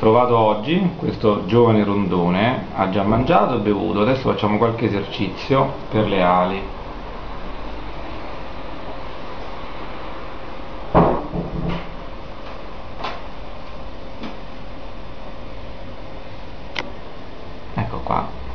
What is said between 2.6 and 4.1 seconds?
ha già mangiato e bevuto,